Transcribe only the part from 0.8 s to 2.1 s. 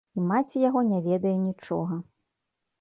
не ведае нічога.